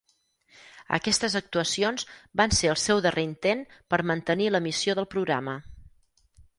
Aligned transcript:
Aquestes 0.97 1.35
actuacions 1.39 2.07
van 2.43 2.57
ser 2.61 2.73
el 2.73 2.81
seu 2.87 3.05
darrer 3.09 3.27
intent 3.29 3.65
per 3.95 4.03
mantenir 4.15 4.53
l'emissió 4.53 5.01
del 5.03 5.13
programa. 5.17 5.59